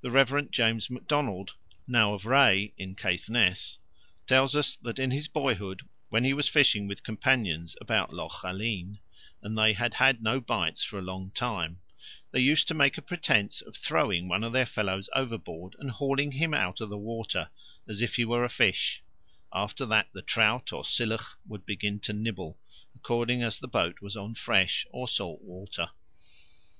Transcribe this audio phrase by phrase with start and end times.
[0.00, 0.48] The Rev.
[0.52, 1.54] James Macdonald,
[1.88, 3.78] now of Reay in Caithness,
[4.24, 9.00] tells us that in his boyhood when he was fishing with companions about Loch Aline
[9.42, 11.80] and they had had no bites for a long time,
[12.30, 16.30] they used to make a pretence of throwing one of their fellows overboard and hauling
[16.30, 17.50] him out of the water,
[17.88, 19.02] as if he were a fish;
[19.52, 22.56] after that the trout or silloch would begin to nibble,
[22.94, 25.90] according as the boat was on fresh or salt water.